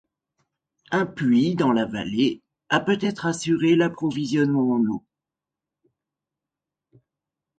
[0.89, 5.05] Un puits, dans la vallée, a peut-être assuré l'approvisionnement en eau.